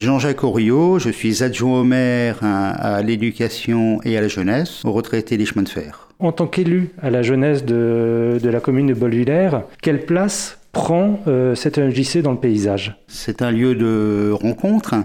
[0.00, 5.36] Jean-Jacques Oriot, je suis adjoint au maire à l'éducation et à la jeunesse, au retraité
[5.36, 6.07] des chemins de fer.
[6.20, 9.50] En tant qu'élu à la jeunesse de, la commune de Bolvillers,
[9.82, 12.96] quelle place prend euh, cette MJC dans le paysage?
[13.06, 14.96] C'est un lieu de rencontre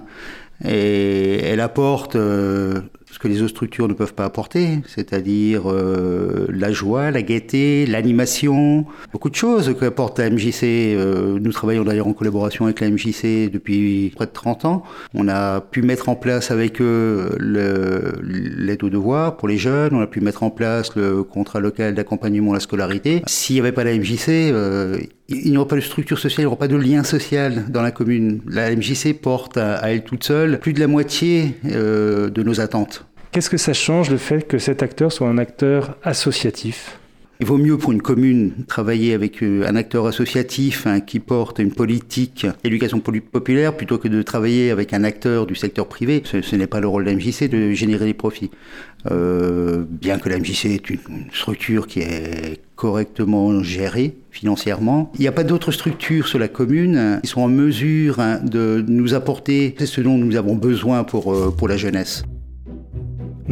[0.66, 2.82] et elle apporte euh,
[3.14, 7.86] ce que les autres structures ne peuvent pas apporter, c'est-à-dire euh, la joie, la gaieté,
[7.86, 10.64] l'animation, beaucoup de choses qu'apporte la MJC.
[10.64, 14.84] Euh, nous travaillons d'ailleurs en collaboration avec la MJC depuis près de 30 ans.
[15.14, 20.02] On a pu mettre en place avec eux l'aide aux devoirs pour les jeunes, on
[20.02, 23.22] a pu mettre en place le contrat local d'accompagnement à la scolarité.
[23.28, 24.98] S'il n'y avait pas la MJC, euh,
[25.30, 27.82] il n'y aurait pas de structure sociale, il n'y aurait pas de lien social dans
[27.82, 28.42] la commune.
[28.48, 33.06] La MJC porte à, elle toute seule plus de la moitié de nos attentes.
[33.32, 37.00] Qu'est-ce que ça change le fait que cet acteur soit un acteur associatif?
[37.40, 41.60] Il vaut mieux pour une commune travailler avec euh, un acteur associatif hein, qui porte
[41.60, 46.22] une politique d'éducation populaire plutôt que de travailler avec un acteur du secteur privé.
[46.26, 48.52] Ce, n'est pas le rôle de la MJC de générer des profits.
[49.12, 51.00] Euh, bien que la MJC est une
[51.34, 55.12] structure qui est correctement gérée financièrement.
[55.16, 58.84] Il n'y a pas d'autres structures sur la commune qui sont en mesure hein, de
[58.88, 62.24] nous apporter ce dont nous avons besoin pour, euh, pour la jeunesse.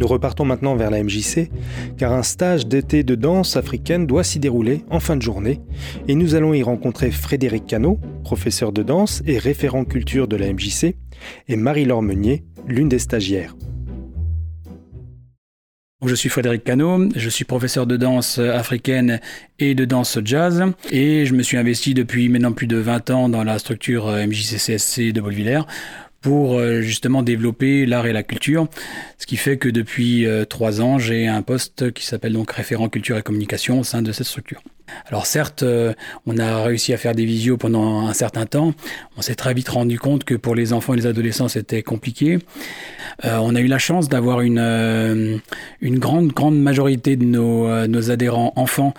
[0.02, 1.48] Nous repartons maintenant vers la MJC,
[1.96, 5.60] car un stage d'été de danse africaine doit s'y dérouler en fin de journée,
[6.08, 10.52] et nous allons y rencontrer Frédéric Cano, professeur de danse et référent culture de la
[10.52, 10.96] MJC,
[11.46, 13.54] et Marie-Laure Meunier, l'une des stagiaires.
[16.04, 19.20] Je suis Frédéric Cano, je suis professeur de danse africaine
[19.60, 23.28] et de danse jazz et je me suis investi depuis maintenant plus de 20 ans
[23.28, 25.62] dans la structure MJCCSC de Beauvillers
[26.22, 28.68] pour euh, justement développer l'art et la culture.
[29.18, 32.88] Ce qui fait que depuis euh, trois ans, j'ai un poste qui s'appelle donc référent
[32.88, 34.62] culture et communication au sein de cette structure.
[35.06, 35.92] Alors certes, euh,
[36.26, 38.74] on a réussi à faire des visios pendant un certain temps.
[39.16, 42.38] On s'est très vite rendu compte que pour les enfants et les adolescents, c'était compliqué.
[43.24, 45.36] Euh, on a eu la chance d'avoir une, euh,
[45.80, 48.94] une grande, grande majorité de nos, nos adhérents enfants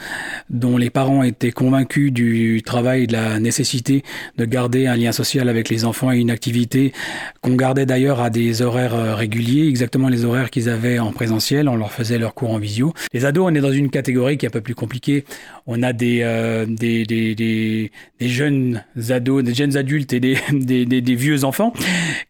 [0.50, 4.04] dont les parents étaient convaincus du travail et de la nécessité
[4.38, 6.94] de garder un lien social avec les enfants et une activité
[7.42, 11.68] qu'on gardait d'ailleurs à des horaires réguliers, exactement les horaires qu'ils avaient en présentiel.
[11.70, 12.94] On leur faisait leurs cours en visio.
[13.14, 15.26] Les ados, on est dans une catégorie qui est un peu plus compliquée.
[15.84, 21.44] A euh, des, des, des, des, jeunes ados, des jeunes adultes et des, des, vieux
[21.44, 21.74] enfants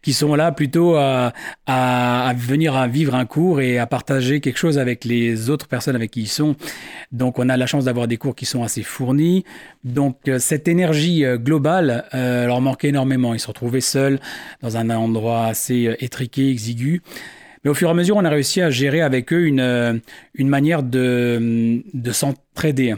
[0.02, 1.32] qui sont là plutôt à,
[1.66, 5.96] à, venir à vivre un cours et à partager quelque chose avec les autres personnes
[5.96, 6.56] avec qui ils sont.
[7.12, 9.44] Donc on a la chance d'avoir des cours qui sont assez fournis.
[9.84, 13.34] Donc euh, cette énergie euh, globale leur manquait énormément.
[13.34, 14.20] Ils se retrouvaient seuls
[14.62, 17.02] dans un endroit assez étriqué, exigu.
[17.64, 19.94] Mais au fur et à mesure, on a réussi à gérer avec eux une, euh,
[20.34, 22.94] une manière de, de s'entraider.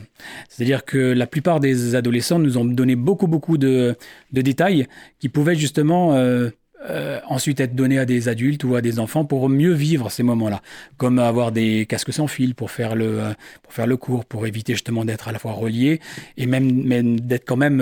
[0.48, 3.96] C'est-à-dire que la plupart des adolescents nous ont donné beaucoup, beaucoup de,
[4.32, 4.88] de détails
[5.20, 6.50] qui pouvaient justement euh,
[6.88, 10.22] euh, ensuite être donné à des adultes ou à des enfants pour mieux vivre ces
[10.22, 10.62] moments-là,
[10.96, 14.46] comme avoir des casques sans fil pour faire le euh, pour faire le cours, pour
[14.46, 16.00] éviter justement d'être à la fois relié
[16.36, 17.80] et même, même d'être quand même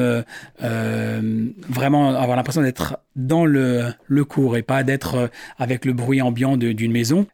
[0.62, 6.22] euh, vraiment avoir l'impression d'être dans le, le cours et pas d'être avec le bruit
[6.22, 7.26] ambiant d'une maison.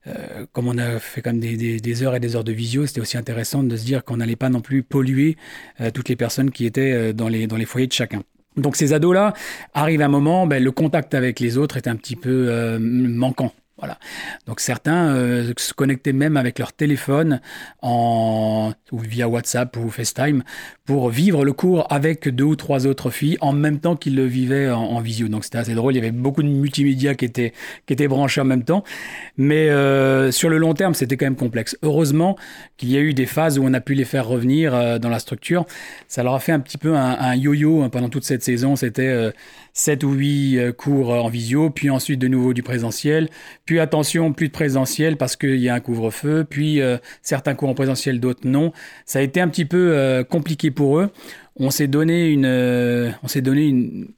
[0.53, 3.01] comme on a fait comme des, des, des, heures et des heures de visio, c'était
[3.01, 5.37] aussi intéressant de se dire qu'on n'allait pas non plus polluer
[5.95, 8.23] toutes les personnes qui étaient dans les dans les foyers de chacun.
[8.61, 9.35] Donc ces ados-là
[9.75, 12.79] arrivent à un moment, ben, le contact avec les autres est un petit peu euh,
[12.81, 13.53] manquant.
[14.47, 17.41] Donc certains euh, se connectaient même avec leur téléphone
[17.83, 20.43] ou via WhatsApp ou FaceTime
[20.85, 24.25] pour vivre le cours avec deux ou trois autres filles en même temps qu'ils le
[24.25, 25.29] vivaient en, visio.
[25.29, 25.93] Donc c'était assez drôle.
[25.95, 27.53] Il y avait beaucoup de multimédia qui étaient
[27.87, 28.85] qui étaient branchés en même temps.
[29.37, 31.77] Mais euh, sur le long terme, c'était quand même complexe.
[31.83, 32.37] Heureusement
[32.77, 35.09] qu'il y a eu des phases où on a pu les faire revenir euh, dans
[35.09, 35.65] la structure.
[36.09, 38.77] Ça leur a fait un petit peu un, yo-yo hein, pendant toute cette saison.
[38.77, 39.33] C'était
[39.81, 43.31] 7 ou 8 euh, cours en visio, puis ensuite de nouveau du présentiel,
[43.65, 47.71] puis attention, plus de présentiel parce qu'il y a un couvre-feu, puis euh, certains cours
[47.71, 48.73] en présentiel, d'autres non.
[49.07, 51.11] Ça a été un petit peu euh, compliqué pour eux.
[51.57, 52.45] On s'est donné une,
[53.23, 54.13] on s'est donné une,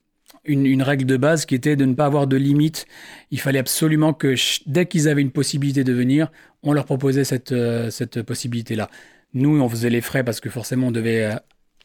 [0.44, 2.86] une, règle de base qui était de ne pas avoir de limite.
[3.30, 4.34] Il fallait absolument que
[4.66, 6.32] dès qu'ils avaient une possibilité de venir,
[6.64, 7.54] on leur proposait cette,
[7.90, 8.90] cette possibilité-là.
[9.34, 11.36] Nous, on faisait les frais parce que forcément, on devait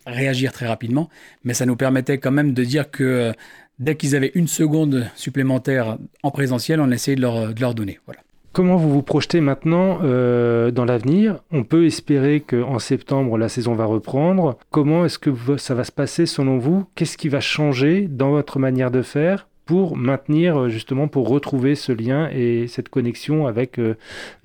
[0.07, 1.09] réagir très rapidement,
[1.43, 3.31] mais ça nous permettait quand même de dire que euh,
[3.79, 7.99] dès qu'ils avaient une seconde supplémentaire en présentiel, on essayait de leur, de leur donner.
[8.05, 8.21] Voilà.
[8.53, 11.43] Comment vous vous projetez maintenant euh, dans l'avenir?
[11.51, 14.57] On peut espérer qu'en septembre, la saison va reprendre.
[14.71, 16.85] Comment est-ce que ça va se passer selon vous?
[16.95, 21.91] Qu'est-ce qui va changer dans votre manière de faire pour maintenir justement, pour retrouver ce
[21.91, 23.79] lien et cette connexion avec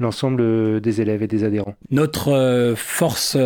[0.01, 1.77] l'ensemble des élèves et des adhérents?
[1.91, 3.39] Notre force,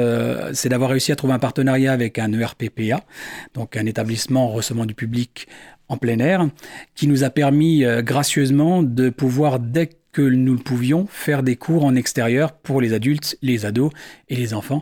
[0.52, 3.04] c'est d'avoir réussi à trouver un partenariat avec un ERPPA,
[3.54, 5.46] donc un établissement recevant du public
[5.88, 6.48] en plein air,
[6.94, 11.94] qui nous a permis gracieusement de pouvoir, dès que nous pouvions faire des cours en
[11.94, 13.92] extérieur pour les adultes, les ados
[14.30, 14.80] et les enfants.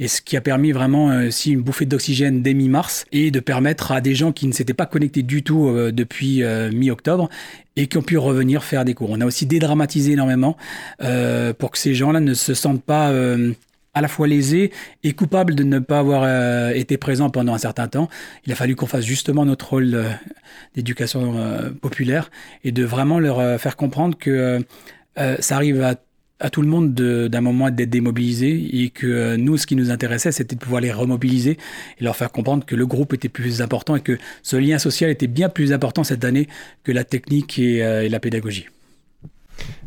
[0.00, 3.38] Et ce qui a permis vraiment euh, aussi une bouffée d'oxygène dès mi-mars et de
[3.38, 7.28] permettre à des gens qui ne s'étaient pas connectés du tout euh, depuis euh, mi-octobre
[7.76, 9.10] et qui ont pu revenir faire des cours.
[9.10, 10.56] On a aussi dédramatisé énormément
[10.98, 13.10] pour que ces gens-là ne se sentent pas
[13.94, 17.58] à la fois lésé et coupable de ne pas avoir euh, été présent pendant un
[17.58, 18.08] certain temps.
[18.46, 20.08] Il a fallu qu'on fasse justement notre rôle euh,
[20.74, 22.30] d'éducation euh, populaire
[22.64, 24.64] et de vraiment leur faire comprendre que
[25.40, 29.76] ça arrive à, tout le monde d'un moment d'être démobilisé et que nous, ce qui
[29.76, 31.58] nous intéressait, c'était de pouvoir les remobiliser
[31.98, 35.10] et leur faire comprendre que le groupe était plus important et que ce lien social
[35.10, 36.48] était bien plus important cette année
[36.82, 38.66] que la technique et la pédagogie.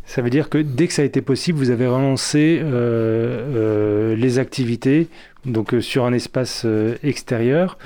[0.05, 4.15] Ça veut dire que dès que ça a été possible, vous avez relancé euh, euh,
[4.15, 5.07] les activités
[5.45, 6.65] donc euh, sur un espace
[7.03, 7.77] extérieur.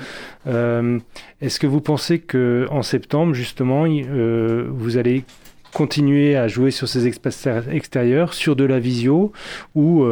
[0.46, 5.24] Est-ce que vous pensez que en septembre justement vous allez
[5.72, 9.32] continuer à jouer sur ces espaces extérieurs, sur de la visio
[9.74, 10.06] ou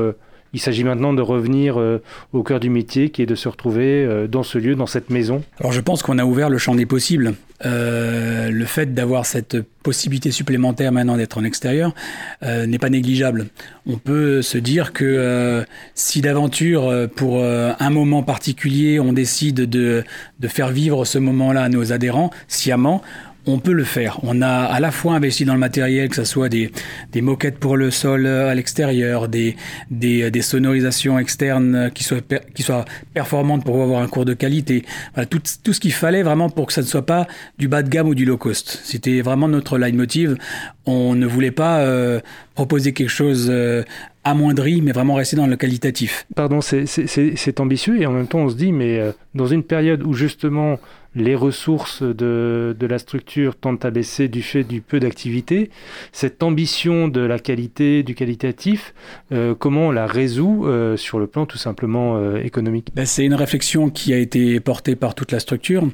[0.52, 4.04] il s'agit maintenant de revenir euh, au cœur du métier, qui est de se retrouver
[4.04, 5.42] euh, dans ce lieu, dans cette maison.
[5.61, 7.34] Alors je pense qu'on a ouvert le champ des possibles.
[7.66, 11.94] Euh, le fait d'avoir cette possibilité supplémentaire maintenant d'être en extérieur
[12.42, 13.46] n'est pas négligeable.
[13.87, 20.04] On peut se dire que si d'aventure, pour un moment particulier, on décide de,
[20.40, 23.02] de faire vivre ce moment-là à nos adhérents sciemment,
[23.48, 24.20] on peut le faire.
[24.22, 26.70] On a à la fois investi dans le matériel, que ce soit des,
[27.16, 29.56] moquettes pour le sol euh, à l'extérieur, des,
[29.90, 32.20] des, sonorisations externes qui soient,
[32.54, 32.84] qui soient
[33.14, 34.84] performantes pour avoir un cours de qualité.
[35.30, 37.26] tout, tout ce qu'il fallait vraiment pour que ça ne soit pas
[37.58, 38.80] du bas de gamme ou du low cost.
[38.84, 40.37] C'était vraiment notre leitmotiv.
[40.84, 42.20] On ne voulait pas euh,
[42.54, 43.82] proposer quelque chose euh,
[44.24, 46.26] amoindri, mais vraiment rester dans le qualitatif.
[46.37, 49.00] Pardon, c'est ambitieux et en même temps on se dit, mais
[49.34, 50.78] dans une période où justement
[51.14, 55.70] les ressources de, la structure tendent à baisser du fait du peu d'activité.
[56.12, 58.94] Cette ambition de la qualité, du qualitatif,
[59.32, 62.90] euh, comment on la résout euh, sur le plan tout simplement euh, économique?
[62.94, 65.88] Ben, C'est une réflexion qui a été portée par toute la structure,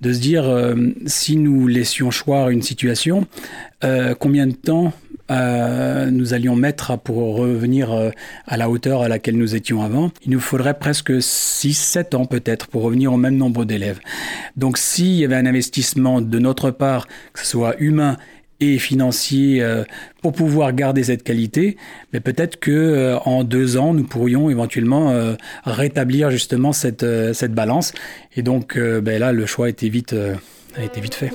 [0.00, 0.74] de se dire
[1.06, 3.26] si nous laissions choir une situation,
[4.18, 4.92] combien de temps
[5.32, 8.10] euh, nous allions mettre pour revenir euh,
[8.46, 12.66] à la hauteur à laquelle nous étions avant, il nous faudrait presque 6-7 ans peut-être
[12.66, 14.00] pour revenir au même nombre d'élèves.
[14.56, 18.18] Donc s'il y avait un investissement de notre part, que ce soit humain
[18.60, 19.84] et financier euh,
[20.20, 21.76] pour pouvoir garder cette qualité,
[22.12, 25.14] mais peut-être que en deux ans nous pourrions éventuellement
[25.64, 27.92] rétablir justement cette, cette balance.
[28.36, 30.14] Et donc ben là le choix a été vite,
[30.76, 31.32] a été vite fait.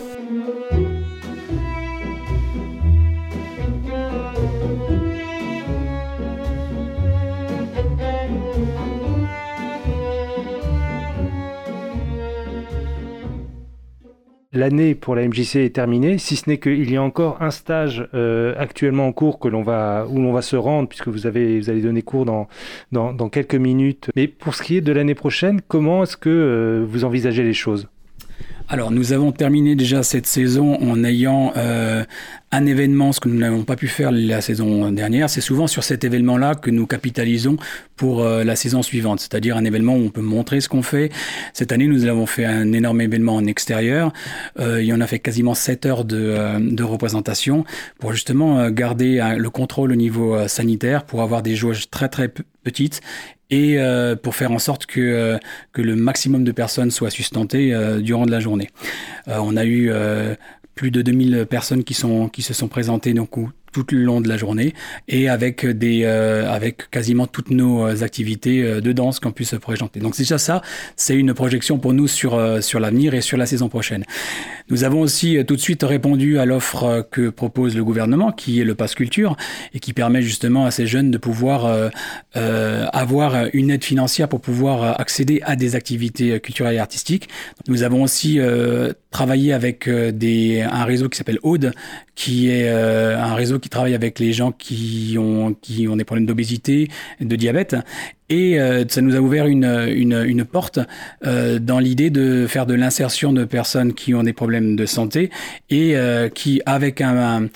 [14.57, 18.07] L'année pour la MJC est terminée, si ce n'est qu'il y a encore un stage
[18.13, 21.59] euh, actuellement en cours que l'on va, où l'on va se rendre, puisque vous, avez,
[21.59, 24.09] vous allez donner cours dans, quelques minutes.
[24.15, 27.53] Mais pour ce qui est de l'année prochaine, comment est-ce que euh, vous envisagez les
[27.53, 27.87] choses?
[28.69, 32.03] Alors, nous avons terminé déjà cette saison en ayant euh,
[32.51, 35.29] un événement, ce que nous n'avons pas pu faire la saison dernière.
[35.29, 37.57] C'est souvent sur cet événement-là que nous capitalisons
[37.97, 41.11] pour euh, la saison suivante, c'est-à-dire un événement où on peut montrer ce qu'on fait.
[41.53, 44.13] Cette année, nous avons fait un énorme événement en extérieur.
[44.59, 47.65] Euh, il y en a fait quasiment 7 heures de, euh, de représentation
[47.99, 52.31] pour justement garder le contrôle au niveau sanitaire, pour avoir des jauges très très
[52.63, 53.01] petites
[53.49, 55.37] et euh, pour faire en sorte que, euh,
[55.71, 58.69] que le maximum de personnes soient sustentées euh, durant de la journée.
[59.27, 59.91] on a eu
[60.77, 63.35] plus de 2000 personnes qui, sont, qui se sont présentées donc,
[63.71, 64.73] tout le long de la journée
[65.07, 69.49] et avec des euh, avec quasiment toutes nos euh, activités euh, de danse qu'on puisse
[69.49, 69.99] se présenter.
[69.99, 70.61] Donc déjà ça,
[70.95, 74.03] c'est une projection pour nous sur sur l'avenir et sur la saison prochaine.
[74.69, 78.65] Nous avons aussi tout de suite répondu à l'offre que propose le gouvernement qui est
[78.65, 79.37] le pass culture
[79.73, 81.91] et qui permet justement à ces jeunes de pouvoir
[82.33, 87.29] avoir une aide financière pour pouvoir accéder à des activités culturelles et artistiques.
[87.69, 88.39] Nous avons aussi
[89.17, 91.73] travaillé avec des un réseau qui s'appelle Aude
[92.13, 96.25] qui est un réseau qui travaille avec les gens qui ont, qui ont des problèmes
[96.25, 96.87] d'obésité,
[97.21, 97.75] de diabète.
[98.29, 100.79] Et euh, ça nous a ouvert une, une, porte
[101.25, 105.29] euh, dans l'idée de faire de l'insertion de personnes qui ont des problèmes de santé
[105.69, 107.47] et euh, qui, avec un,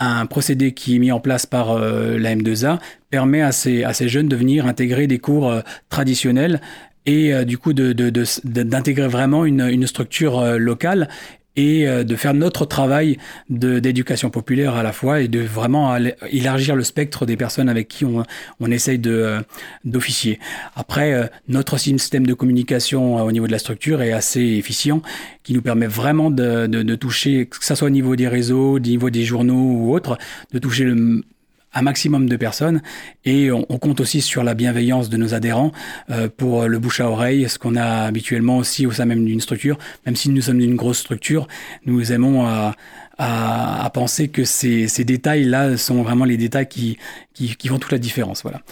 [0.00, 2.78] un, procédé qui est mis en place par la M2A,
[3.10, 5.54] permet à ces, à ces jeunes de venir intégrer des cours
[5.88, 6.60] traditionnels
[7.06, 11.08] et du coup d'intégrer vraiment une, une structure locale
[11.56, 15.96] et euh, de faire notre travail d'éducation populaire à la fois et de vraiment
[16.30, 18.22] élargir le spectre des personnes avec qui on,
[18.60, 19.40] on essaye euh,
[19.84, 20.38] d'officier.
[20.76, 25.02] Après, euh, notre système de communication au niveau de la structure est assez efficient,
[25.42, 28.74] qui nous permet vraiment de, de, de toucher, que ce soit au niveau des réseaux,
[28.74, 30.18] au niveau des journaux ou autres,
[30.52, 31.22] de toucher le
[31.76, 32.82] un maximum de personnes
[33.24, 35.72] et on, compte aussi sur la bienveillance de nos adhérents
[36.10, 39.40] euh, pour le bouche à oreille, ce qu'on a habituellement aussi au sein même d'une
[39.40, 39.78] structure.
[40.06, 41.46] Même si nous sommes d'une grosse structure,
[41.84, 42.74] nous aimons à,
[43.18, 46.98] à, penser que ces, ces détails-là sont vraiment les détails qui,
[47.34, 48.42] qui, qui font toute la différence.
[48.42, 48.62] Voilà.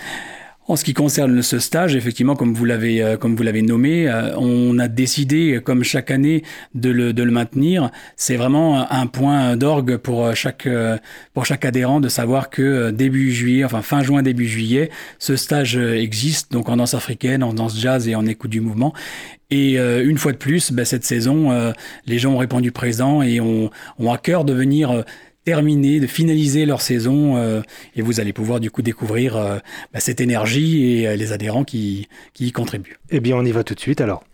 [0.67, 4.09] En ce qui concerne ce stage, effectivement, comme vous l'avez euh, comme vous l'avez nommé,
[4.09, 6.43] euh, on a décidé, comme chaque année,
[6.75, 7.91] de le, de le maintenir.
[8.17, 10.67] C'est vraiment un point d'orgue pour chaque
[11.35, 15.77] pour chaque adhérent de savoir que début juillet, enfin fin juin début juillet, ce stage
[15.77, 18.95] existe donc en danse africaine, en danse jazz et en écoute du mouvement.
[19.51, 21.53] Et euh, une fois de plus, bah, cette saison,
[22.07, 25.05] les gens ont répondu présent et ont, ont à cœur de venir
[25.45, 27.61] terminer, de finaliser leur saison euh,
[27.95, 29.59] et vous allez pouvoir du coup découvrir euh,
[29.93, 32.99] bah, cette énergie et euh, les adhérents qui, qui y contribuent.
[33.11, 34.25] Eh bien on y va tout de suite alors.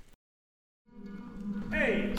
[1.73, 2.11] Hey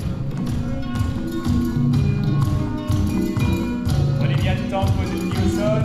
[4.19, 5.83] Prenez bien le temps de poser le pied au sol.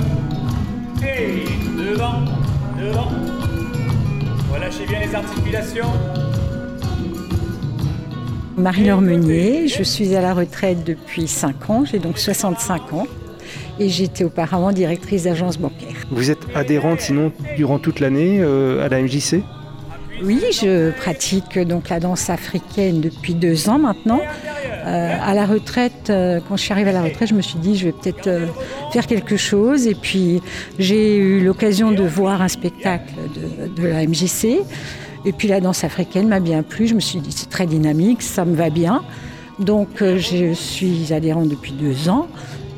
[1.02, 1.44] Hey
[1.76, 2.24] Devant
[2.80, 3.10] Devant
[4.52, 6.25] Relâchez bien les articulations.
[8.56, 13.06] Marie-Laure Meunier, je suis à la retraite depuis 5 ans, j'ai donc 65 ans
[13.78, 15.96] et j'étais auparavant directrice d'agence bancaire.
[16.10, 19.42] Vous êtes adhérente sinon durant toute l'année euh, à la MJC
[20.22, 24.20] Oui, je pratique donc la danse africaine depuis deux ans maintenant.
[24.86, 27.58] Euh, à la retraite, euh, quand je suis arrivée à la retraite, je me suis
[27.58, 28.30] dit je vais peut-être
[28.90, 30.40] faire quelque chose et puis
[30.78, 34.64] j'ai eu l'occasion de voir un spectacle de, de la MJC.
[35.26, 36.86] Et puis la danse africaine m'a bien plu.
[36.86, 39.02] Je me suis dit c'est très dynamique, ça me va bien.
[39.58, 42.28] Donc euh, je suis adhérente depuis deux ans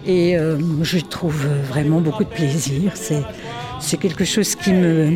[0.07, 2.93] et euh, je trouve vraiment beaucoup de plaisir.
[3.81, 5.13] C'est quelque chose qui me,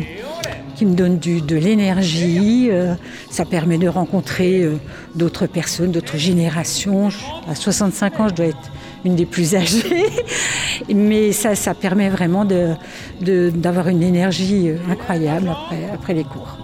[0.75, 2.69] qui me donne de l'énergie.
[2.69, 2.93] Euh,
[3.31, 4.69] ça permet de rencontrer
[5.15, 7.09] d'autres personnes, d'autres générations.
[7.49, 8.71] À 65 ans, je dois être
[9.05, 10.05] une des plus âgées,
[10.93, 15.51] mais ça, ça permet vraiment d'avoir une énergie incroyable
[15.93, 16.62] après les cours.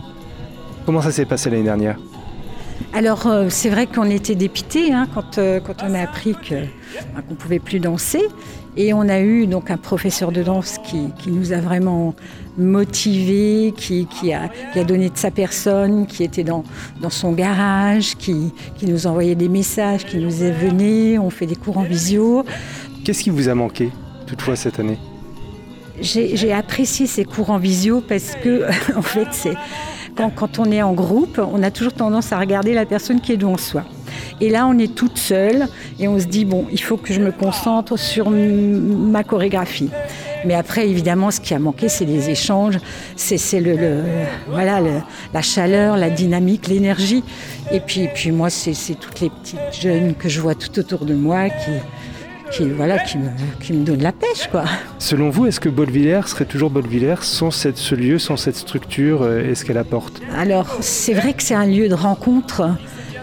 [0.89, 1.99] Comment ça s'est passé l'année dernière
[2.93, 6.67] alors euh, c'est vrai qu'on était dépité hein, quand, euh, quand on a appris ben,
[7.21, 8.23] qu'on ne pouvait plus danser.
[8.75, 12.15] Et on a eu donc un professeur de danse qui, qui nous a vraiment
[12.57, 16.63] motivés, qui, qui, a, qui, a, donné de sa personne, qui était dans,
[16.99, 21.45] dans son garage, qui, qui nous envoyait des messages, qui nous est venu, on fait
[21.45, 22.43] des cours en visio.
[23.05, 23.91] Qu'est-ce qui vous a manqué
[24.25, 24.97] toutefois cette année?
[26.01, 28.63] J'ai apprécié ces cours en visio parce que
[28.95, 29.55] en fait c'est
[30.35, 33.37] quand, on est en groupe, on a toujours tendance à regarder la personne qui est
[33.37, 33.83] devant soi.
[34.41, 35.67] Et là, on est toute seule
[35.99, 39.89] et on se dit, bon, il faut que je me concentre sur ma chorégraphie.
[40.45, 42.79] Mais après, évidemment, ce qui a manqué, c'est les échanges,
[43.15, 44.03] c'est le,
[44.49, 44.79] voilà,
[45.33, 47.23] la chaleur, la dynamique, l'énergie.
[47.71, 51.13] Et puis, puis moi, c'est toutes les petites jeunes que je vois tout autour de
[51.13, 51.71] moi qui,
[52.51, 53.29] qui, voilà, qui, me,
[53.61, 54.47] qui me donne la pêche.
[54.49, 54.65] Quoi.
[54.97, 59.21] Selon vous, est-ce que Bolvillers serait toujours Bolvillers sans cette, ce lieu, sans cette structure
[59.21, 60.21] euh, et ce qu'elle apporte?
[60.37, 62.69] Alors, c'est vrai que c'est un lieu de rencontre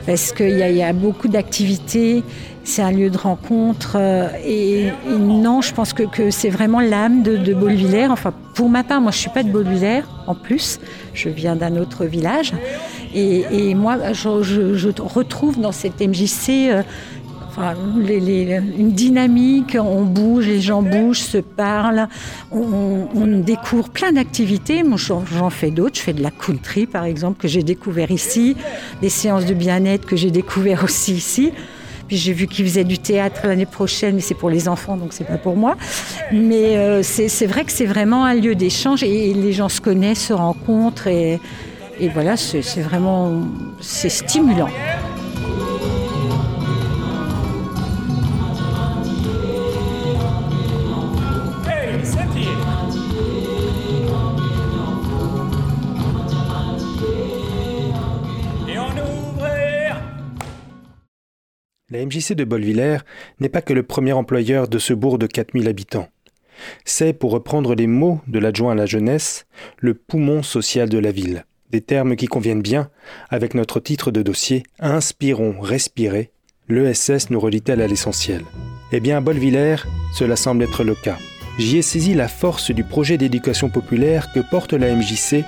[0.06, 2.22] parce qu'il y, y, a beaucoup d'activités.
[2.62, 7.22] C'est un lieu de rencontre euh, et, non, je pense que, que c'est vraiment l'âme
[7.22, 8.08] de, de Bolvillers.
[8.10, 10.78] Enfin, pour ma part, moi, je suis pas de Bolvillers en plus.
[11.14, 12.52] Je viens d'un autre village
[13.14, 16.82] et, et moi, je, je, je, retrouve dans cette MJC euh,
[17.58, 22.08] une dynamique, on bouge, les gens bougent, se parlent,
[22.52, 23.06] on,
[23.40, 24.82] découvre plein d'activités.
[24.82, 25.96] Moi, j'en fais d'autres.
[25.96, 28.56] Je fais de la country, par exemple, que j'ai découvert ici,
[29.00, 31.52] des séances de bien-être que j'ai découvert aussi ici.
[32.08, 35.12] Puis j'ai vu qu'ils faisaient du théâtre l'année prochaine, mais c'est pour les enfants, donc
[35.12, 35.76] c'est pas pour moi.
[36.32, 39.80] Mais euh, c'est vrai que c'est vraiment un lieu d'échange et, et les gens se
[39.80, 41.40] connaissent, se rencontrent et,
[41.98, 43.42] et voilà, c'est vraiment
[43.80, 44.68] c'est stimulant.
[62.06, 62.98] La MJC de Bolvillers
[63.40, 66.06] n'est pas que le premier employeur de ce bourg de 4000 habitants.
[66.84, 69.46] C'est, pour reprendre les mots de l'adjoint à la jeunesse,
[69.80, 71.46] le poumon social de la ville.
[71.72, 72.90] Des termes qui conviennent bien
[73.28, 76.30] avec notre titre de dossier Inspirons, respirer.
[76.68, 78.42] L'ESS nous relie-t-elle à l'essentiel
[78.92, 79.82] Eh bien, à Bolvillers,
[80.14, 81.18] cela semble être le cas.
[81.58, 85.44] J'y ai saisi la force du projet d'éducation populaire que porte la MJC,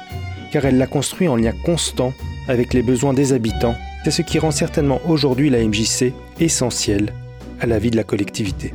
[0.50, 2.12] car elle l'a construit en lien constant
[2.48, 7.12] avec les besoins des habitants c'est ce qui rend certainement aujourd'hui la MJC essentielle
[7.60, 8.72] à la vie de la collectivité.